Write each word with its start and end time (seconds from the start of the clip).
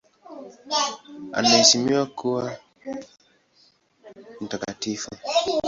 Anaheshimiwa 1.37 2.05
kama 2.07 2.51
mtakatifu. 4.41 5.09